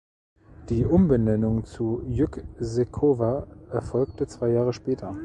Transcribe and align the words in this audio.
Die 0.69 0.83
Umbenennung 0.83 1.63
zu 1.63 2.01
Yüksekova 2.07 3.45
erfolgte 3.71 4.25
zwei 4.25 4.49
Jahre 4.49 4.73
später. 4.73 5.15